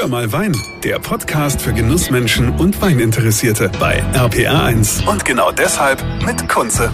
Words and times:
Hör 0.00 0.08
mal 0.08 0.32
Wein, 0.32 0.56
der 0.82 0.98
Podcast 0.98 1.60
für 1.60 1.74
Genussmenschen 1.74 2.48
und 2.56 2.80
Weininteressierte 2.80 3.70
bei 3.78 4.02
RPR1. 4.14 5.06
Und 5.06 5.26
genau 5.26 5.52
deshalb 5.52 6.02
mit 6.24 6.48
Kunze. 6.48 6.90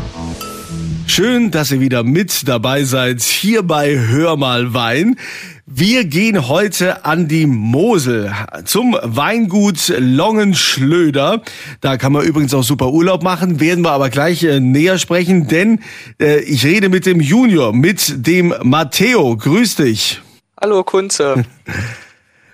Schön, 1.06 1.52
dass 1.52 1.70
ihr 1.70 1.78
wieder 1.78 2.02
mit 2.02 2.48
dabei 2.48 2.82
seid 2.82 3.22
hier 3.22 3.62
bei 3.62 3.96
Hör 3.96 4.36
mal 4.36 4.74
Wein. 4.74 5.14
Wir 5.66 6.04
gehen 6.04 6.48
heute 6.48 7.04
an 7.04 7.28
die 7.28 7.46
Mosel 7.46 8.32
zum 8.64 8.96
Weingut 9.00 9.94
Longenschlöder. 9.96 11.42
Da 11.80 11.98
kann 11.98 12.12
man 12.12 12.24
übrigens 12.24 12.54
auch 12.54 12.64
super 12.64 12.90
Urlaub 12.90 13.22
machen, 13.22 13.60
werden 13.60 13.84
wir 13.84 13.92
aber 13.92 14.10
gleich 14.10 14.42
äh, 14.42 14.58
näher 14.58 14.98
sprechen, 14.98 15.46
denn 15.46 15.78
äh, 16.20 16.40
ich 16.40 16.64
rede 16.64 16.88
mit 16.88 17.06
dem 17.06 17.20
Junior, 17.20 17.72
mit 17.72 18.26
dem 18.26 18.52
Matteo. 18.64 19.36
Grüß 19.36 19.76
dich. 19.76 20.22
Hallo 20.60 20.82
Kunze. 20.82 21.44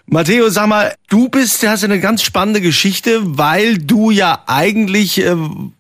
Matteo, 0.07 0.49
sag 0.51 0.67
mal, 0.67 0.95
du 1.09 1.29
bist, 1.29 1.67
hast 1.67 1.85
eine 1.85 2.01
ganz 2.01 2.23
spannende 2.23 2.61
Geschichte, 2.61 3.21
weil 3.23 3.79
du 3.79 4.11
ja 4.11 4.43
eigentlich, 4.47 5.19
äh, 5.19 5.37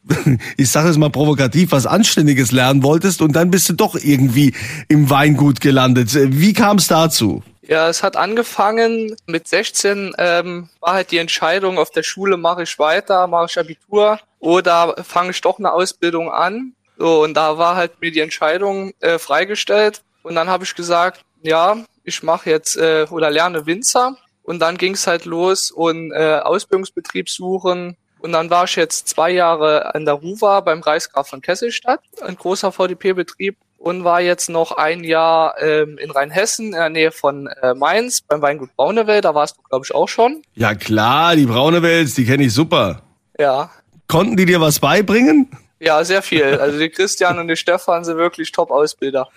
ich 0.56 0.70
sage 0.70 0.88
es 0.88 0.96
mal 0.96 1.10
provokativ, 1.10 1.72
was 1.72 1.86
Anständiges 1.86 2.52
lernen 2.52 2.82
wolltest 2.82 3.20
und 3.20 3.34
dann 3.34 3.50
bist 3.50 3.68
du 3.68 3.74
doch 3.74 3.94
irgendwie 3.94 4.54
im 4.88 5.10
Weingut 5.10 5.60
gelandet. 5.60 6.10
Wie 6.14 6.52
kam 6.52 6.78
es 6.78 6.86
dazu? 6.86 7.42
Ja, 7.62 7.88
es 7.88 8.02
hat 8.02 8.16
angefangen 8.16 9.16
mit 9.26 9.46
16 9.48 10.14
ähm, 10.18 10.68
war 10.80 10.94
halt 10.94 11.10
die 11.10 11.18
Entscheidung 11.18 11.78
auf 11.78 11.90
der 11.90 12.02
Schule 12.02 12.36
mache 12.36 12.64
ich 12.64 12.78
weiter, 12.78 13.26
mache 13.28 13.46
ich 13.50 13.58
Abitur 13.58 14.18
oder 14.40 14.96
fange 15.04 15.30
ich 15.30 15.40
doch 15.40 15.58
eine 15.58 15.72
Ausbildung 15.72 16.30
an. 16.30 16.74
So 16.98 17.22
und 17.22 17.34
da 17.34 17.58
war 17.58 17.76
halt 17.76 18.00
mir 18.00 18.10
die 18.10 18.20
Entscheidung 18.20 18.92
äh, 19.00 19.18
freigestellt 19.18 20.02
und 20.22 20.34
dann 20.34 20.48
habe 20.48 20.64
ich 20.64 20.74
gesagt, 20.74 21.24
ja, 21.42 21.76
ich 22.04 22.22
mache 22.22 22.50
jetzt 22.50 22.76
äh, 22.76 23.06
oder 23.10 23.30
lerne 23.30 23.66
Winzer 23.66 24.16
und 24.42 24.58
dann 24.60 24.76
ging 24.76 24.94
es 24.94 25.06
halt 25.06 25.24
los 25.24 25.70
und 25.70 26.12
äh, 26.12 26.40
Ausbildungsbetrieb 26.42 27.28
suchen. 27.28 27.96
Und 28.20 28.32
dann 28.32 28.50
war 28.50 28.64
ich 28.64 28.76
jetzt 28.76 29.08
zwei 29.08 29.30
Jahre 29.30 29.94
an 29.94 30.04
der 30.04 30.14
RUWA 30.14 30.60
beim 30.60 30.80
Reichsgraf 30.80 31.28
von 31.28 31.40
Kesselstadt, 31.40 32.00
ein 32.20 32.36
großer 32.36 32.70
VDP-Betrieb 32.70 33.56
und 33.78 34.04
war 34.04 34.20
jetzt 34.20 34.48
noch 34.48 34.72
ein 34.72 35.02
Jahr 35.02 35.60
ähm, 35.60 35.98
in 35.98 36.12
Rheinhessen 36.12 36.66
in 36.66 36.72
der 36.72 36.88
Nähe 36.88 37.10
von 37.10 37.48
äh, 37.48 37.74
Mainz 37.74 38.20
beim 38.20 38.40
Weingut 38.40 38.74
Braunewelt. 38.76 39.24
Da 39.24 39.34
warst 39.34 39.58
du, 39.58 39.62
glaube 39.62 39.84
ich, 39.84 39.94
auch 39.94 40.08
schon. 40.08 40.42
Ja 40.54 40.74
klar, 40.74 41.34
die 41.34 41.46
Braunewelt, 41.46 42.16
die 42.16 42.24
kenne 42.24 42.44
ich 42.44 42.54
super. 42.54 43.02
Ja. 43.38 43.70
Konnten 44.06 44.36
die 44.36 44.46
dir 44.46 44.60
was 44.60 44.78
beibringen? 44.78 45.50
Ja, 45.82 46.04
sehr 46.04 46.22
viel. 46.22 46.60
Also 46.60 46.78
die 46.78 46.90
Christian 46.90 47.40
und 47.40 47.48
die 47.48 47.56
Stefan 47.56 48.04
sind 48.04 48.16
wirklich 48.16 48.52
Top-Ausbilder. 48.52 49.28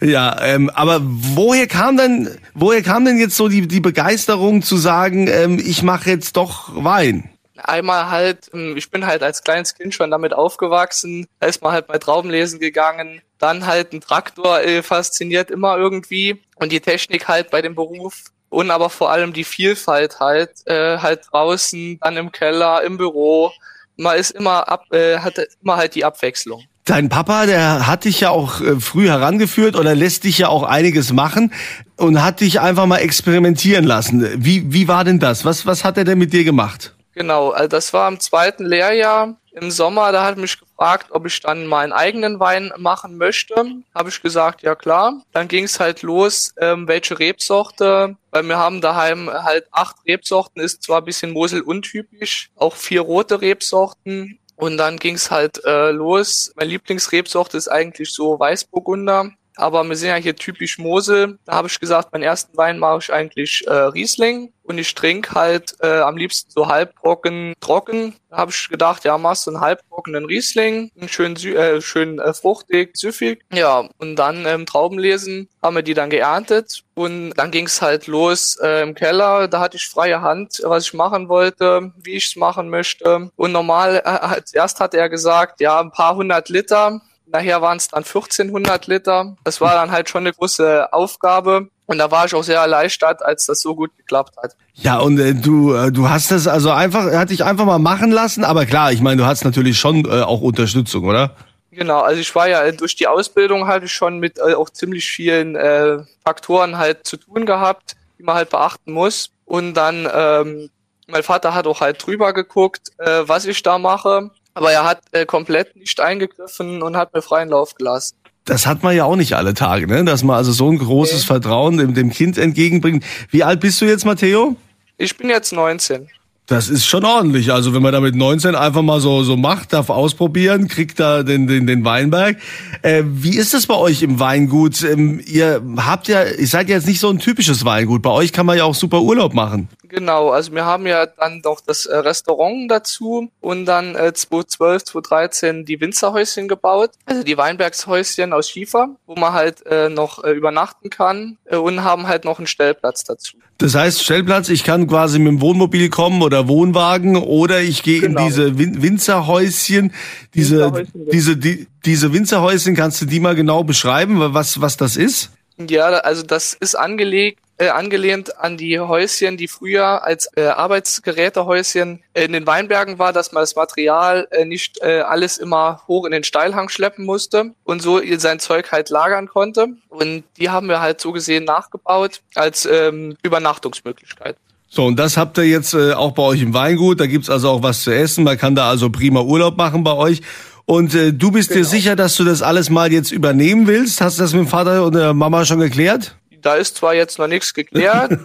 Ja, 0.00 0.40
ähm, 0.40 0.70
aber 0.70 1.00
woher 1.02 1.66
kam 1.66 1.98
denn, 1.98 2.38
woher 2.54 2.80
kam 2.82 3.04
denn 3.04 3.18
jetzt 3.18 3.36
so 3.36 3.48
die, 3.48 3.68
die 3.68 3.80
Begeisterung 3.80 4.62
zu 4.62 4.78
sagen, 4.78 5.28
ähm, 5.28 5.58
ich 5.62 5.82
mache 5.82 6.08
jetzt 6.08 6.38
doch 6.38 6.70
Wein? 6.82 7.28
Einmal 7.58 8.10
halt, 8.10 8.50
ähm, 8.54 8.74
ich 8.78 8.90
bin 8.90 9.04
halt 9.06 9.22
als 9.22 9.44
kleines 9.44 9.74
Kind 9.74 9.94
schon 9.94 10.10
damit 10.10 10.32
aufgewachsen, 10.32 11.26
da 11.40 11.48
ist 11.48 11.60
man 11.60 11.72
halt 11.72 11.88
bei 11.88 11.98
Traubenlesen 11.98 12.58
gegangen, 12.58 13.20
dann 13.38 13.66
halt 13.66 13.92
ein 13.92 14.00
Traktor 14.00 14.62
äh, 14.62 14.82
fasziniert 14.82 15.50
immer 15.50 15.76
irgendwie 15.76 16.40
und 16.54 16.72
die 16.72 16.80
Technik 16.80 17.28
halt 17.28 17.50
bei 17.50 17.60
dem 17.60 17.74
Beruf 17.74 18.24
und 18.48 18.70
aber 18.70 18.88
vor 18.88 19.10
allem 19.10 19.34
die 19.34 19.44
Vielfalt 19.44 20.20
halt, 20.20 20.52
äh, 20.64 20.96
halt 20.96 21.26
draußen, 21.30 21.98
dann 22.00 22.16
im 22.16 22.32
Keller, 22.32 22.82
im 22.82 22.96
Büro, 22.96 23.52
man 23.96 24.16
ist 24.18 24.30
immer 24.30 24.68
ab, 24.68 24.84
äh, 24.92 25.18
hat 25.18 25.34
immer 25.62 25.76
halt 25.76 25.94
die 25.94 26.04
Abwechslung. 26.04 26.64
Dein 26.84 27.08
Papa, 27.08 27.46
der 27.46 27.86
hat 27.86 28.04
dich 28.04 28.20
ja 28.20 28.30
auch 28.30 28.60
äh, 28.60 28.80
früh 28.80 29.06
herangeführt 29.06 29.76
oder 29.76 29.94
lässt 29.94 30.24
dich 30.24 30.38
ja 30.38 30.48
auch 30.48 30.64
einiges 30.64 31.12
machen 31.12 31.52
und 31.96 32.22
hat 32.22 32.40
dich 32.40 32.60
einfach 32.60 32.86
mal 32.86 32.98
experimentieren 32.98 33.84
lassen. 33.84 34.26
Wie, 34.44 34.72
wie 34.72 34.88
war 34.88 35.04
denn 35.04 35.20
das? 35.20 35.44
Was, 35.44 35.64
was 35.64 35.84
hat 35.84 35.96
er 35.96 36.04
denn 36.04 36.18
mit 36.18 36.32
dir 36.32 36.42
gemacht? 36.42 36.94
Genau, 37.14 37.50
also 37.50 37.68
das 37.68 37.92
war 37.92 38.08
im 38.08 38.18
zweiten 38.18 38.64
Lehrjahr 38.64 39.36
im 39.52 39.70
Sommer, 39.70 40.12
da 40.12 40.24
hat 40.24 40.38
mich 40.38 40.58
gefragt, 40.82 41.08
ob 41.10 41.26
ich 41.26 41.40
dann 41.40 41.66
meinen 41.66 41.92
eigenen 41.92 42.40
Wein 42.40 42.72
machen 42.76 43.16
möchte. 43.16 43.54
Habe 43.94 44.08
ich 44.08 44.20
gesagt, 44.20 44.62
ja 44.62 44.74
klar. 44.74 45.22
Dann 45.32 45.46
ging 45.46 45.64
es 45.64 45.78
halt 45.78 46.02
los, 46.02 46.54
ähm, 46.58 46.88
welche 46.88 47.18
Rebsorte, 47.20 48.16
weil 48.32 48.42
wir 48.42 48.58
haben 48.58 48.80
daheim 48.80 49.30
halt 49.30 49.66
acht 49.70 49.96
Rebsorten, 50.06 50.60
ist 50.60 50.82
zwar 50.82 51.00
ein 51.00 51.04
bisschen 51.04 51.30
Mosel 51.30 51.60
untypisch, 51.60 52.50
auch 52.56 52.74
vier 52.74 53.02
rote 53.02 53.40
Rebsorten. 53.40 54.40
Und 54.56 54.76
dann 54.76 54.98
ging 54.98 55.14
es 55.14 55.30
halt 55.30 55.64
äh, 55.64 55.90
los. 55.90 56.52
Meine 56.56 56.70
Lieblingsrebsorte 56.70 57.56
ist 57.56 57.68
eigentlich 57.68 58.12
so 58.12 58.38
Weißburgunder. 58.38 59.30
Aber 59.56 59.84
wir 59.84 59.96
sind 59.96 60.08
ja 60.08 60.16
hier 60.16 60.36
typisch 60.36 60.78
Mosel. 60.78 61.38
Da 61.44 61.54
habe 61.54 61.68
ich 61.68 61.78
gesagt, 61.78 62.12
meinen 62.12 62.22
ersten 62.22 62.56
Wein 62.56 62.78
mache 62.78 62.98
ich 63.00 63.12
eigentlich 63.12 63.64
äh, 63.66 63.72
Riesling 63.72 64.52
und 64.64 64.78
ich 64.78 64.94
trinke 64.94 65.34
halt 65.34 65.74
äh, 65.80 66.00
am 66.00 66.16
liebsten 66.16 66.50
so 66.50 66.68
halbtrocken, 66.68 67.54
trocken. 67.60 68.14
Da 68.30 68.38
habe 68.38 68.50
ich 68.50 68.68
gedacht, 68.68 69.04
ja, 69.04 69.18
machst 69.18 69.46
du 69.46 69.50
einen 69.50 69.60
halbtrockenen 69.60 70.24
Riesling, 70.24 70.90
schön, 71.06 71.36
äh, 71.36 71.80
schön 71.80 72.18
äh, 72.18 72.32
fruchtig, 72.32 72.96
süffig. 72.96 73.44
Ja, 73.52 73.88
und 73.98 74.16
dann 74.16 74.46
ähm, 74.46 74.66
Trauben 74.66 74.98
lesen, 74.98 75.48
haben 75.62 75.76
wir 75.76 75.82
die 75.82 75.94
dann 75.94 76.10
geerntet 76.10 76.82
und 76.94 77.34
dann 77.34 77.50
ging 77.50 77.66
es 77.66 77.82
halt 77.82 78.06
los 78.06 78.56
äh, 78.62 78.82
im 78.82 78.94
Keller. 78.94 79.48
Da 79.48 79.60
hatte 79.60 79.76
ich 79.76 79.88
freie 79.88 80.20
Hand, 80.22 80.60
was 80.64 80.86
ich 80.86 80.94
machen 80.94 81.28
wollte, 81.28 81.92
wie 82.02 82.14
ich 82.14 82.28
es 82.28 82.36
machen 82.36 82.70
möchte. 82.70 83.30
Und 83.36 83.52
normal, 83.52 84.02
äh, 84.04 84.40
erst 84.52 84.80
hat 84.80 84.94
er 84.94 85.08
gesagt, 85.08 85.60
ja, 85.60 85.80
ein 85.80 85.90
paar 85.90 86.16
hundert 86.16 86.48
Liter. 86.48 87.00
Nachher 87.26 87.62
waren 87.62 87.78
es 87.78 87.88
dann 87.88 88.04
1400 88.04 88.86
Liter. 88.86 89.36
Das 89.44 89.60
war 89.60 89.74
dann 89.74 89.90
halt 89.90 90.08
schon 90.08 90.22
eine 90.22 90.32
große 90.32 90.92
Aufgabe. 90.92 91.68
Und 91.86 91.98
da 91.98 92.10
war 92.10 92.26
ich 92.26 92.34
auch 92.34 92.44
sehr 92.44 92.60
erleichtert, 92.60 93.22
als 93.24 93.46
das 93.46 93.60
so 93.60 93.74
gut 93.74 93.96
geklappt 93.96 94.36
hat. 94.42 94.56
Ja, 94.74 94.98
und 94.98 95.18
äh, 95.18 95.34
du, 95.34 95.74
äh, 95.74 95.92
du 95.92 96.08
hast 96.08 96.30
das 96.30 96.46
also 96.46 96.70
einfach, 96.70 97.12
hat 97.12 97.30
dich 97.30 97.44
einfach 97.44 97.64
mal 97.64 97.78
machen 97.78 98.10
lassen, 98.10 98.44
aber 98.44 98.64
klar, 98.66 98.92
ich 98.92 99.00
meine, 99.00 99.20
du 99.20 99.26
hast 99.26 99.44
natürlich 99.44 99.78
schon 99.78 100.04
äh, 100.06 100.22
auch 100.22 100.40
Unterstützung, 100.40 101.04
oder? 101.04 101.36
Genau, 101.70 102.00
also 102.00 102.20
ich 102.20 102.34
war 102.34 102.48
ja 102.48 102.70
durch 102.72 102.96
die 102.96 103.06
Ausbildung 103.06 103.66
halt 103.66 103.88
schon 103.90 104.18
mit 104.18 104.38
äh, 104.38 104.54
auch 104.54 104.68
ziemlich 104.68 105.10
vielen 105.10 105.56
äh, 105.56 105.98
Faktoren 106.22 106.76
halt 106.76 107.06
zu 107.06 107.16
tun 107.16 107.46
gehabt, 107.46 107.96
die 108.18 108.22
man 108.22 108.36
halt 108.36 108.50
beachten 108.50 108.92
muss. 108.92 109.30
Und 109.46 109.74
dann, 109.74 110.06
ähm, 110.14 110.70
mein 111.08 111.22
Vater 111.22 111.54
hat 111.54 111.66
auch 111.66 111.80
halt 111.80 112.04
drüber 112.04 112.32
geguckt, 112.32 112.90
äh, 112.98 113.22
was 113.26 113.46
ich 113.46 113.62
da 113.62 113.78
mache. 113.78 114.30
Aber 114.54 114.72
er 114.72 114.84
hat 114.84 115.00
äh, 115.12 115.26
komplett 115.26 115.76
nicht 115.76 115.98
eingegriffen 116.00 116.82
und 116.82 116.96
hat 116.96 117.14
mir 117.14 117.22
freien 117.22 117.48
Lauf 117.48 117.74
gelassen. 117.74 118.16
Das 118.44 118.66
hat 118.66 118.82
man 118.82 118.96
ja 118.96 119.04
auch 119.04 119.16
nicht 119.16 119.34
alle 119.34 119.54
Tage, 119.54 119.86
ne? 119.86 120.04
Dass 120.04 120.24
man 120.24 120.36
also 120.36 120.52
so 120.52 120.68
ein 120.70 120.78
großes 120.78 121.20
nee. 121.20 121.26
Vertrauen 121.26 121.76
dem, 121.76 121.94
dem 121.94 122.10
Kind 122.10 122.38
entgegenbringt. 122.38 123.04
Wie 123.30 123.44
alt 123.44 123.60
bist 123.60 123.80
du 123.80 123.84
jetzt, 123.84 124.04
Matteo? 124.04 124.56
Ich 124.98 125.16
bin 125.16 125.28
jetzt 125.28 125.52
19. 125.52 126.08
Das 126.46 126.68
ist 126.68 126.84
schon 126.84 127.04
ordentlich. 127.04 127.52
Also 127.52 127.72
wenn 127.72 127.82
man 127.82 127.92
da 127.92 128.00
mit 128.00 128.16
19 128.16 128.56
einfach 128.56 128.82
mal 128.82 129.00
so 129.00 129.22
so 129.22 129.36
macht, 129.36 129.72
darf 129.72 129.90
ausprobieren, 129.90 130.66
kriegt 130.66 130.98
da 130.98 131.22
den 131.22 131.46
den, 131.46 131.66
den 131.66 131.84
Weinberg. 131.84 132.36
Äh, 132.82 133.04
wie 133.06 133.36
ist 133.36 133.54
das 133.54 133.66
bei 133.66 133.76
euch 133.76 134.02
im 134.02 134.18
Weingut? 134.18 134.82
Ähm, 134.82 135.22
ihr 135.24 135.62
habt 135.76 136.08
ja, 136.08 136.24
ihr 136.24 136.46
seid 136.46 136.68
ja 136.68 136.76
jetzt 136.76 136.88
nicht 136.88 137.00
so 137.00 137.10
ein 137.10 137.20
typisches 137.20 137.64
Weingut. 137.64 138.02
Bei 138.02 138.10
euch 138.10 138.32
kann 138.32 138.44
man 138.44 138.58
ja 138.58 138.64
auch 138.64 138.74
super 138.74 139.02
Urlaub 139.02 139.34
machen. 139.34 139.68
Genau, 139.92 140.30
also 140.30 140.52
wir 140.52 140.64
haben 140.64 140.86
ja 140.86 141.04
dann 141.04 141.42
doch 141.42 141.60
das 141.60 141.84
äh, 141.84 141.94
Restaurant 141.94 142.70
dazu 142.70 143.28
und 143.40 143.66
dann 143.66 143.94
äh, 143.94 144.14
2012, 144.14 144.84
2013 144.84 145.64
die 145.66 145.80
Winzerhäuschen 145.82 146.48
gebaut, 146.48 146.92
also 147.04 147.22
die 147.22 147.36
Weinbergshäuschen 147.36 148.32
aus 148.32 148.48
Schiefer, 148.48 148.96
wo 149.06 149.14
man 149.16 149.34
halt 149.34 149.66
äh, 149.66 149.90
noch 149.90 150.24
äh, 150.24 150.30
übernachten 150.30 150.88
kann 150.88 151.36
äh, 151.44 151.56
und 151.56 151.84
haben 151.84 152.08
halt 152.08 152.24
noch 152.24 152.38
einen 152.38 152.46
Stellplatz 152.46 153.04
dazu. 153.04 153.36
Das 153.58 153.74
heißt 153.74 154.02
Stellplatz, 154.02 154.48
ich 154.48 154.64
kann 154.64 154.86
quasi 154.86 155.18
mit 155.18 155.28
dem 155.28 155.40
Wohnmobil 155.42 155.90
kommen 155.90 156.22
oder 156.22 156.31
Wohnwagen 156.48 157.16
oder 157.16 157.60
ich 157.60 157.82
gehe 157.82 158.00
genau. 158.00 158.20
in 158.20 158.26
diese 158.26 158.58
Win 158.58 158.82
Winzerhäuschen, 158.82 159.92
diese 160.34 160.72
Winzerhäuschen, 160.74 161.10
diese 161.12 161.36
die, 161.36 161.66
diese 161.84 162.12
Winzerhäuschen, 162.12 162.74
kannst 162.74 163.00
du 163.00 163.06
die 163.06 163.20
mal 163.20 163.34
genau 163.34 163.64
beschreiben, 163.64 164.16
was 164.34 164.60
was 164.60 164.76
das 164.76 164.96
ist? 164.96 165.30
Ja, 165.58 165.86
also 165.86 166.22
das 166.22 166.54
ist 166.54 166.74
angelegt 166.74 167.38
äh, 167.62 167.68
angelehnt 167.68 168.38
an 168.40 168.56
die 168.56 168.80
Häuschen, 168.80 169.36
die 169.36 169.46
früher 169.46 170.04
als 170.04 170.28
äh, 170.36 170.46
Arbeitsgerätehäuschen 170.46 172.02
in 172.14 172.32
den 172.32 172.46
Weinbergen 172.46 172.98
war, 172.98 173.12
dass 173.12 173.30
man 173.30 173.42
das 173.42 173.54
Material 173.54 174.26
äh, 174.30 174.44
nicht 174.44 174.82
äh, 174.82 175.00
alles 175.00 175.38
immer 175.38 175.82
hoch 175.86 176.04
in 176.04 176.12
den 176.12 176.24
Steilhang 176.24 176.68
schleppen 176.68 177.04
musste 177.04 177.54
und 177.62 177.80
so 177.80 178.00
sein 178.16 178.40
Zeug 178.40 178.72
halt 178.72 178.90
lagern 178.90 179.28
konnte. 179.28 179.68
Und 179.88 180.24
die 180.38 180.50
haben 180.50 180.68
wir 180.68 180.80
halt 180.80 181.00
so 181.00 181.12
gesehen 181.12 181.44
nachgebaut 181.44 182.22
als 182.34 182.66
ähm, 182.66 183.16
Übernachtungsmöglichkeit. 183.22 184.36
So, 184.74 184.86
und 184.86 184.98
das 184.98 185.18
habt 185.18 185.36
ihr 185.36 185.44
jetzt 185.44 185.74
äh, 185.74 185.92
auch 185.92 186.12
bei 186.12 186.22
euch 186.22 186.40
im 186.40 186.54
Weingut. 186.54 186.98
Da 186.98 187.06
gibt's 187.06 187.28
also 187.28 187.50
auch 187.50 187.62
was 187.62 187.82
zu 187.82 187.94
essen. 187.94 188.24
Man 188.24 188.38
kann 188.38 188.54
da 188.54 188.70
also 188.70 188.88
prima 188.88 189.20
Urlaub 189.20 189.58
machen 189.58 189.84
bei 189.84 189.92
euch. 189.92 190.22
Und 190.64 190.94
äh, 190.94 191.12
du 191.12 191.30
bist 191.30 191.50
genau. 191.50 191.60
dir 191.60 191.64
sicher, 191.66 191.96
dass 191.96 192.16
du 192.16 192.24
das 192.24 192.40
alles 192.40 192.70
mal 192.70 192.90
jetzt 192.90 193.10
übernehmen 193.10 193.66
willst? 193.66 194.00
Hast 194.00 194.18
du 194.18 194.22
das 194.22 194.32
mit 194.32 194.42
dem 194.42 194.48
Vater 194.48 194.86
und 194.86 194.94
der 194.94 195.12
Mama 195.12 195.44
schon 195.44 195.60
geklärt? 195.60 196.16
da 196.42 196.56
ist 196.56 196.76
zwar 196.76 196.94
jetzt 196.94 197.18
noch 197.18 197.28
nichts 197.28 197.54
geklärt, 197.54 198.18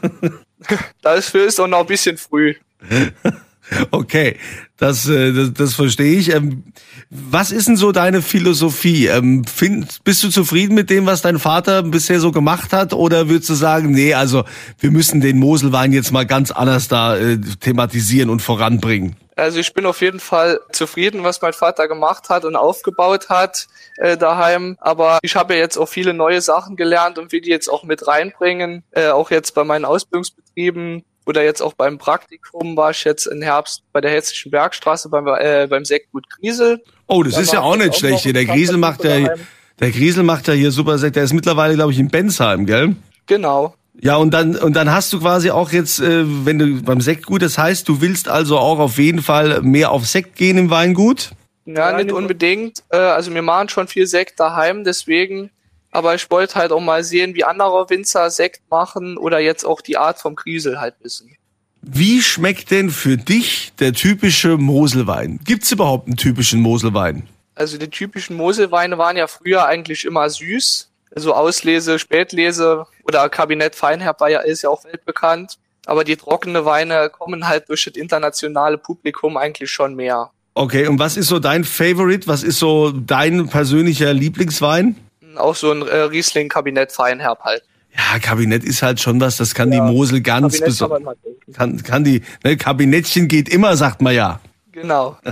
da 1.02 1.14
ist 1.14 1.30
für 1.30 1.40
ist 1.40 1.60
auch 1.60 1.68
noch 1.68 1.82
ein 1.82 1.86
bisschen 1.86 2.18
früh. 2.18 2.56
Okay, 3.92 4.38
das, 4.78 5.08
äh, 5.08 5.34
das, 5.34 5.54
das 5.54 5.74
verstehe 5.74 6.18
ich. 6.18 6.34
Ähm, 6.34 6.64
was 7.10 7.52
ist 7.52 7.68
denn 7.68 7.78
so 7.78 7.92
deine 7.92 8.22
Philosophie? 8.22 9.08
Ähm, 9.08 9.46
find, 9.46 10.04
bist 10.04 10.24
du 10.24 10.30
zufrieden 10.30 10.76
mit 10.76 10.90
dem, 10.90 11.06
was 11.06 11.22
dein 11.22 11.40
Vater 11.40 11.84
bisher 11.84 12.20
so 12.20 12.32
gemacht 12.32 12.74
hat? 12.74 12.94
Oder 12.94 13.30
würdest 13.30 13.50
du 13.50 13.54
sagen, 13.54 13.92
nee, 13.92 14.14
also 14.14 14.44
wir 14.80 14.92
müssen 14.92 15.22
den 15.22 15.40
Moselwein 15.40 15.94
jetzt 15.94 16.12
mal 16.12 16.26
ganz 16.26 16.52
anders 16.52 16.88
da 16.88 17.18
äh, 17.18 17.40
thematisieren 17.60 18.30
und 18.30 18.42
voranbringen? 18.42 19.16
Also 19.36 19.60
ich 19.60 19.74
bin 19.74 19.86
auf 19.86 20.02
jeden 20.02 20.20
Fall 20.20 20.60
zufrieden, 20.72 21.24
was 21.24 21.42
mein 21.44 21.54
Vater 21.54 21.88
gemacht 21.88 22.30
hat 22.30 22.44
und 22.44 22.56
aufgebaut 22.56 23.30
hat 23.30 23.68
äh, 23.98 24.18
daheim. 24.18 24.78
Aber 24.80 25.20
ich 25.22 25.36
habe 25.36 25.54
ja 25.54 25.60
jetzt 25.60 25.78
auch 25.78 25.88
viele 25.88 26.16
neue 26.16 26.42
Sachen 26.42 26.76
gelernt 26.76 27.20
und 27.20 27.32
will 27.32 27.42
die 27.42 27.52
jetzt 27.52 27.68
auch 27.68 27.84
mit 27.84 28.08
reinbringen. 28.08 28.84
Äh, 28.92 29.10
auch 29.10 29.30
jetzt 29.30 29.54
bei 29.54 29.64
meinen 29.64 29.86
Ausbildungsbetrieben 29.86 31.04
oder 31.28 31.44
jetzt 31.44 31.62
auch 31.62 31.74
beim 31.74 31.98
Praktikum 31.98 32.78
war 32.78 32.92
ich 32.92 33.04
jetzt 33.04 33.26
im 33.26 33.42
Herbst 33.42 33.84
bei 33.92 34.02
der 34.02 34.12
Hessischen 34.12 34.52
Bergstraße 34.52 35.10
beim, 35.10 35.28
äh, 35.28 35.68
beim 35.70 35.86
Sektgut 35.86 36.30
Griesel. 36.30 36.82
Oh, 37.08 37.24
das 37.24 37.36
da 37.36 37.42
ist 37.42 37.54
ja 37.54 37.62
auch 37.62 37.76
nicht 37.76 37.92
auch 37.92 37.96
schlecht 37.96 38.24
hier. 38.24 38.34
Der 38.34 38.46
Griesel 38.46 38.78
macht 38.78 39.04
ja, 39.04 39.36
der 39.80 39.92
Griesel 39.92 40.24
macht 40.24 40.48
ja 40.48 40.54
hier 40.54 40.72
super 40.72 40.98
Sekt. 40.98 41.16
Der 41.16 41.24
ist 41.24 41.34
mittlerweile, 41.34 41.76
glaube 41.76 41.92
ich, 41.92 42.00
in 42.00 42.08
Bensheim, 42.08 42.66
gell? 42.66 42.96
Genau. 43.26 43.76
Ja, 44.00 44.16
und 44.18 44.32
dann, 44.32 44.56
und 44.56 44.76
dann 44.76 44.92
hast 44.92 45.12
du 45.12 45.20
quasi 45.20 45.50
auch 45.50 45.72
jetzt, 45.72 46.00
äh, 46.00 46.24
wenn 46.46 46.60
du 46.60 46.82
beim 46.84 47.02
Sektgut, 47.02 47.42
das 47.42 47.58
heißt, 47.58 47.88
du 47.90 48.00
willst 48.00 48.30
also 48.30 48.58
auch 48.58 48.80
auf 48.80 48.98
jeden 48.98 49.22
Fall 49.22 49.62
mehr 49.62 49.92
auf 49.92 50.06
Sekt 50.06 50.36
gehen 50.36 50.58
im 50.58 50.70
Weingut? 50.70 51.32
Ja, 51.66 51.92
nicht 51.92 52.12
unbedingt. 52.12 52.84
Äh, 52.90 52.98
also 52.98 53.34
wir 53.34 53.42
machen 53.42 53.70
schon 53.70 53.88
viel 53.88 54.08
Sekt 54.08 54.40
daheim, 54.40 54.84
deswegen. 54.84 55.50
Aber 55.98 56.14
ich 56.14 56.30
wollte 56.30 56.56
halt 56.56 56.72
auch 56.72 56.80
mal 56.80 57.04
sehen, 57.04 57.34
wie 57.34 57.44
andere 57.44 57.90
Winzer 57.90 58.30
Sekt 58.30 58.62
machen 58.70 59.18
oder 59.18 59.40
jetzt 59.40 59.66
auch 59.66 59.82
die 59.82 59.98
Art 59.98 60.20
vom 60.20 60.36
Kriesel 60.36 60.80
halt 60.80 60.94
wissen. 61.02 61.36
Wie 61.82 62.22
schmeckt 62.22 62.70
denn 62.70 62.92
für 62.92 63.18
dich 63.18 63.74
der 63.80 63.94
typische 63.94 64.58
Moselwein? 64.58 65.40
Gibt's 65.44 65.72
überhaupt 65.72 66.08
einen 66.08 66.18
typischen 66.18 66.62
Moselwein? 66.62 67.28
Also 67.56 67.80
die 67.80 67.90
typischen 67.90 68.38
Moselweine 68.38 69.00
waren 69.00 69.18
ja 69.18 69.26
früher 69.26 69.66
eigentlich 69.66 70.06
immer 70.06 70.30
süß 70.30 70.92
so 71.16 71.34
Auslese, 71.34 72.00
Spätlese 72.00 72.86
oder 73.04 73.28
Kabinett 73.30 73.76
Feinherb 73.76 74.20
war 74.20 74.30
ja, 74.30 74.42
ist 74.42 74.62
ja 74.62 74.70
auch 74.70 74.84
weltbekannt. 74.84 75.58
Aber 75.86 76.04
die 76.04 76.18
trockene 76.18 76.66
Weine 76.66 77.10
kommen 77.10 77.48
halt 77.48 77.70
durch 77.70 77.86
das 77.86 77.96
internationale 77.96 78.78
Publikum 78.78 79.38
eigentlich 79.38 79.72
schon 79.72 79.96
mehr. 79.96 80.32
Okay, 80.54 80.88
und 80.88 81.00
was 81.00 81.18
ist 81.18 81.28
so 81.28 81.40
dein 81.40 81.64
Favorite? 81.64 82.28
Was 82.28 82.44
ist 82.44 82.60
so 82.60 82.92
dein 82.92 83.48
persönlicher 83.48 84.14
Lieblingswein? 84.14 84.96
Auch 85.38 85.56
so 85.56 85.72
ein 85.72 85.82
äh, 85.82 85.96
Riesling 85.96 86.50
Kabinett 86.50 86.92
Feinherb 86.92 87.42
halt. 87.42 87.64
Ja, 87.96 88.20
Kabinett 88.20 88.64
ist 88.64 88.84
halt 88.84 89.00
schon 89.00 89.20
was, 89.20 89.38
das 89.38 89.56
kann 89.56 89.72
ja, 89.72 89.86
die 89.86 89.94
Mosel 89.94 90.22
ganz 90.22 90.60
besonders. 90.60 91.16
Kann, 91.54 91.78
kann, 91.78 91.84
kann 91.84 92.04
die, 92.04 92.22
ne, 92.44 92.58
Kabinettchen 92.58 93.28
geht 93.28 93.50
immer, 93.50 93.76
sagt 93.76 94.02
man 94.02 94.14
ja. 94.14 94.40
Genau. 94.72 95.18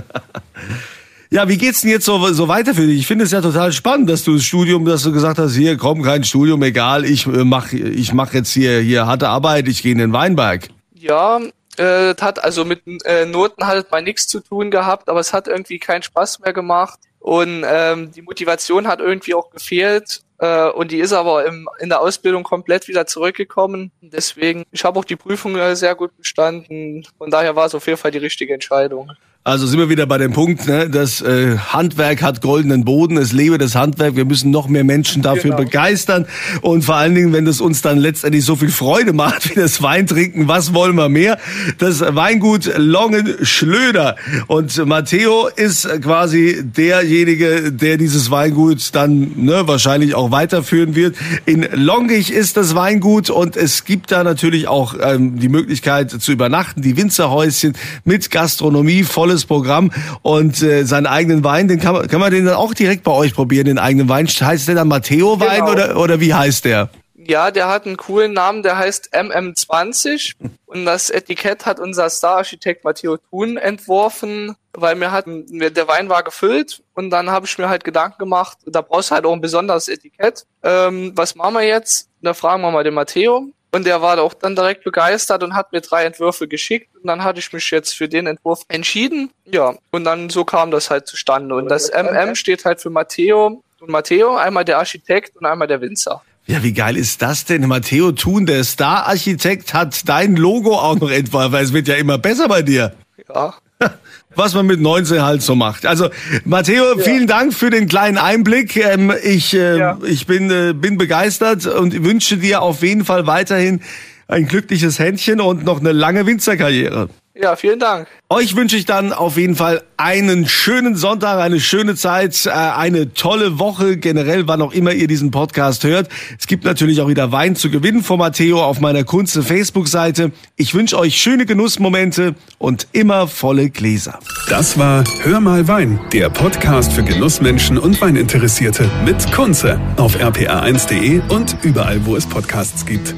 Ja, 1.28 1.48
wie 1.48 1.58
geht's 1.58 1.80
denn 1.80 1.90
jetzt 1.90 2.04
so, 2.04 2.24
so 2.32 2.46
weiter 2.46 2.72
für 2.72 2.86
dich? 2.86 3.00
Ich 3.00 3.06
finde 3.08 3.24
es 3.24 3.32
ja 3.32 3.40
total 3.40 3.72
spannend, 3.72 4.08
dass 4.08 4.22
du 4.22 4.34
das 4.34 4.44
Studium, 4.44 4.84
dass 4.84 5.02
du 5.02 5.12
gesagt 5.12 5.38
hast, 5.38 5.54
hier 5.56 5.76
komm, 5.76 6.02
kein 6.02 6.22
Studium, 6.22 6.62
egal, 6.62 7.04
ich 7.04 7.26
äh, 7.26 7.44
mach, 7.44 7.72
ich 7.72 8.12
mach 8.12 8.32
jetzt 8.32 8.52
hier 8.52 8.78
hier 8.78 9.06
harte 9.06 9.28
Arbeit, 9.28 9.66
ich 9.66 9.82
gehe 9.82 9.90
in 9.90 9.98
den 9.98 10.12
Weinberg. 10.12 10.68
Ja, 10.94 11.40
äh, 11.78 12.14
hat 12.14 12.42
also 12.42 12.64
mit 12.64 12.82
äh, 13.04 13.26
Noten 13.26 13.66
halt 13.66 13.90
mal 13.90 14.02
nichts 14.02 14.28
zu 14.28 14.38
tun 14.38 14.70
gehabt, 14.70 15.08
aber 15.08 15.18
es 15.18 15.32
hat 15.32 15.48
irgendwie 15.48 15.80
keinen 15.80 16.02
Spaß 16.02 16.40
mehr 16.40 16.52
gemacht 16.52 17.00
und 17.26 17.64
ähm, 17.66 18.12
die 18.12 18.22
Motivation 18.22 18.86
hat 18.86 19.00
irgendwie 19.00 19.34
auch 19.34 19.50
gefehlt 19.50 20.22
äh, 20.38 20.68
und 20.68 20.92
die 20.92 21.00
ist 21.00 21.12
aber 21.12 21.44
im, 21.44 21.68
in 21.80 21.88
der 21.88 22.00
Ausbildung 22.00 22.44
komplett 22.44 22.86
wieder 22.86 23.04
zurückgekommen. 23.04 23.90
Deswegen, 24.00 24.62
ich 24.70 24.84
habe 24.84 24.96
auch 25.00 25.04
die 25.04 25.16
Prüfung 25.16 25.56
äh, 25.56 25.74
sehr 25.74 25.96
gut 25.96 26.16
bestanden. 26.16 27.04
Von 27.18 27.28
daher 27.28 27.56
war 27.56 27.66
es 27.66 27.74
auf 27.74 27.84
jeden 27.88 27.98
Fall 27.98 28.12
die 28.12 28.18
richtige 28.18 28.54
Entscheidung. 28.54 29.10
Also 29.46 29.68
sind 29.68 29.78
wir 29.78 29.88
wieder 29.88 30.06
bei 30.06 30.18
dem 30.18 30.32
Punkt, 30.32 30.66
ne, 30.66 30.90
das 30.90 31.20
äh, 31.20 31.56
Handwerk 31.56 32.20
hat 32.20 32.40
goldenen 32.40 32.84
Boden, 32.84 33.16
es 33.16 33.30
lebe 33.30 33.58
das 33.58 33.76
Handwerk, 33.76 34.16
wir 34.16 34.24
müssen 34.24 34.50
noch 34.50 34.66
mehr 34.66 34.82
Menschen 34.82 35.22
dafür 35.22 35.52
genau. 35.52 35.58
begeistern 35.58 36.26
und 36.62 36.82
vor 36.82 36.96
allen 36.96 37.14
Dingen, 37.14 37.32
wenn 37.32 37.44
das 37.44 37.60
uns 37.60 37.80
dann 37.80 37.98
letztendlich 37.98 38.44
so 38.44 38.56
viel 38.56 38.70
Freude 38.70 39.12
macht 39.12 39.48
wie 39.48 39.54
das 39.54 39.80
Weintrinken, 39.82 40.48
was 40.48 40.74
wollen 40.74 40.96
wir 40.96 41.08
mehr? 41.08 41.38
Das 41.78 42.00
Weingut 42.00 42.76
Longen-Schlöder 42.76 44.16
und 44.48 44.84
Matteo 44.84 45.46
ist 45.46 45.88
quasi 46.02 46.64
derjenige, 46.64 47.70
der 47.70 47.98
dieses 47.98 48.32
Weingut 48.32 48.96
dann 48.96 49.30
ne, 49.36 49.68
wahrscheinlich 49.68 50.16
auch 50.16 50.32
weiterführen 50.32 50.96
wird. 50.96 51.14
In 51.44 51.64
Longich 51.72 52.32
ist 52.32 52.56
das 52.56 52.74
Weingut 52.74 53.30
und 53.30 53.56
es 53.56 53.84
gibt 53.84 54.10
da 54.10 54.24
natürlich 54.24 54.66
auch 54.66 54.96
ähm, 55.00 55.38
die 55.38 55.48
Möglichkeit 55.48 56.10
zu 56.10 56.32
übernachten, 56.32 56.82
die 56.82 56.96
Winzerhäuschen 56.96 57.74
mit 58.04 58.32
Gastronomie, 58.32 59.04
volles 59.04 59.35
tolles 59.36 59.46
Programm 59.46 59.90
und 60.22 60.62
äh, 60.62 60.84
seinen 60.84 61.06
eigenen 61.06 61.44
Wein, 61.44 61.68
den 61.68 61.78
kann 61.78 61.94
man, 61.94 62.08
kann 62.08 62.20
man 62.20 62.30
den 62.30 62.46
dann 62.46 62.54
auch 62.54 62.74
direkt 62.74 63.04
bei 63.04 63.12
euch 63.12 63.34
probieren, 63.34 63.66
den 63.66 63.78
eigenen 63.78 64.08
Wein. 64.08 64.26
Heißt 64.26 64.68
der 64.68 64.74
dann 64.74 64.88
Matteo 64.88 65.38
Wein 65.40 65.60
genau. 65.60 65.72
oder, 65.72 65.96
oder 65.96 66.20
wie 66.20 66.34
heißt 66.34 66.64
der? 66.64 66.88
Ja, 67.14 67.50
der 67.50 67.68
hat 67.68 67.86
einen 67.86 67.96
coolen 67.96 68.34
Namen, 68.34 68.62
der 68.62 68.78
heißt 68.78 69.12
MM20 69.12 70.34
und 70.66 70.84
das 70.84 71.10
Etikett 71.10 71.66
hat 71.66 71.80
unser 71.80 72.08
Star-Architekt 72.08 72.84
Matteo 72.84 73.16
Thun 73.16 73.56
entworfen, 73.56 74.54
weil 74.72 74.94
mir 74.94 75.10
hat 75.10 75.24
der 75.26 75.88
Wein 75.88 76.08
war 76.08 76.22
gefüllt 76.22 76.84
und 76.94 77.10
dann 77.10 77.30
habe 77.30 77.46
ich 77.46 77.58
mir 77.58 77.68
halt 77.68 77.82
Gedanken 77.82 78.18
gemacht, 78.18 78.58
da 78.66 78.80
brauchst 78.80 79.10
du 79.10 79.16
halt 79.16 79.26
auch 79.26 79.32
ein 79.32 79.40
besonderes 79.40 79.88
Etikett. 79.88 80.46
Ähm, 80.62 81.12
was 81.16 81.34
machen 81.34 81.54
wir 81.54 81.62
jetzt? 81.62 82.08
Da 82.22 82.32
fragen 82.32 82.62
wir 82.62 82.70
mal 82.70 82.84
den 82.84 82.94
Matteo 82.94 83.48
und 83.76 83.86
der 83.86 84.00
war 84.00 84.18
auch 84.18 84.32
dann 84.32 84.56
direkt 84.56 84.84
begeistert 84.84 85.42
und 85.42 85.54
hat 85.54 85.70
mir 85.70 85.82
drei 85.82 86.04
Entwürfe 86.04 86.48
geschickt. 86.48 86.88
Und 86.96 87.06
dann 87.06 87.22
hatte 87.22 87.40
ich 87.40 87.52
mich 87.52 87.70
jetzt 87.70 87.94
für 87.94 88.08
den 88.08 88.26
Entwurf 88.26 88.62
entschieden. 88.68 89.30
Ja, 89.44 89.74
und 89.90 90.04
dann 90.04 90.30
so 90.30 90.46
kam 90.46 90.70
das 90.70 90.88
halt 90.88 91.06
zustande. 91.06 91.54
Und 91.54 91.68
das 91.68 91.90
MM 91.90 92.34
steht 92.34 92.64
halt 92.64 92.80
für 92.80 92.88
Matteo 92.88 93.62
und 93.80 93.90
Matteo, 93.90 94.34
einmal 94.34 94.64
der 94.64 94.78
Architekt 94.78 95.36
und 95.36 95.44
einmal 95.44 95.68
der 95.68 95.82
Winzer. 95.82 96.22
Ja, 96.46 96.62
wie 96.62 96.72
geil 96.72 96.96
ist 96.96 97.20
das 97.20 97.44
denn? 97.44 97.66
Matteo 97.68 98.12
Thun, 98.12 98.46
der 98.46 98.64
Star-Architekt, 98.64 99.74
hat 99.74 100.08
dein 100.08 100.36
Logo 100.36 100.74
auch 100.78 100.96
noch 100.96 101.10
entworfen, 101.20 101.52
weil 101.52 101.64
es 101.64 101.72
wird 101.74 101.88
ja 101.88 101.96
immer 101.96 102.16
besser 102.16 102.48
bei 102.48 102.62
dir. 102.62 102.94
Ja. 103.28 103.54
was 104.34 104.54
man 104.54 104.66
mit 104.66 104.80
19 104.80 105.22
halt 105.22 105.42
so 105.42 105.54
macht. 105.54 105.86
Also 105.86 106.10
Matteo, 106.44 106.96
ja. 106.96 107.02
vielen 107.02 107.26
Dank 107.26 107.54
für 107.54 107.70
den 107.70 107.88
kleinen 107.88 108.18
Einblick. 108.18 108.76
Ähm, 108.76 109.12
ich 109.22 109.54
äh, 109.54 109.78
ja. 109.78 109.98
ich 110.04 110.26
bin, 110.26 110.50
äh, 110.50 110.72
bin 110.74 110.98
begeistert 110.98 111.66
und 111.66 112.04
wünsche 112.04 112.36
dir 112.36 112.62
auf 112.62 112.82
jeden 112.82 113.04
Fall 113.04 113.26
weiterhin 113.26 113.80
ein 114.28 114.46
glückliches 114.46 114.98
Händchen 114.98 115.40
und 115.40 115.64
noch 115.64 115.80
eine 115.80 115.92
lange 115.92 116.26
Winzerkarriere. 116.26 117.08
Ja, 117.38 117.54
vielen 117.54 117.78
Dank. 117.78 118.08
Euch 118.30 118.56
wünsche 118.56 118.76
ich 118.76 118.86
dann 118.86 119.12
auf 119.12 119.36
jeden 119.36 119.56
Fall 119.56 119.82
einen 119.98 120.48
schönen 120.48 120.96
Sonntag, 120.96 121.38
eine 121.38 121.60
schöne 121.60 121.94
Zeit, 121.94 122.46
äh, 122.46 122.50
eine 122.50 123.12
tolle 123.12 123.58
Woche, 123.58 123.98
generell, 123.98 124.48
wann 124.48 124.62
auch 124.62 124.72
immer 124.72 124.92
ihr 124.92 125.06
diesen 125.06 125.30
Podcast 125.30 125.84
hört. 125.84 126.08
Es 126.38 126.46
gibt 126.46 126.64
natürlich 126.64 127.02
auch 127.02 127.08
wieder 127.08 127.32
Wein 127.32 127.54
zu 127.54 127.70
gewinnen 127.70 128.02
von 128.02 128.18
Matteo 128.18 128.62
auf 128.62 128.80
meiner 128.80 129.04
Kunze 129.04 129.42
Facebook-Seite. 129.42 130.32
Ich 130.56 130.74
wünsche 130.74 130.98
euch 130.98 131.20
schöne 131.20 131.44
Genussmomente 131.44 132.34
und 132.56 132.88
immer 132.92 133.28
volle 133.28 133.68
Gläser. 133.68 134.18
Das 134.48 134.78
war 134.78 135.04
Hör 135.20 135.40
mal 135.40 135.68
Wein, 135.68 136.00
der 136.14 136.30
Podcast 136.30 136.94
für 136.94 137.04
Genussmenschen 137.04 137.76
und 137.76 138.00
Weininteressierte 138.00 138.90
mit 139.04 139.30
Kunze 139.32 139.78
auf 139.98 140.16
rpa1.de 140.16 141.20
und 141.28 141.56
überall, 141.62 142.06
wo 142.06 142.16
es 142.16 142.26
Podcasts 142.26 142.86
gibt. 142.86 143.14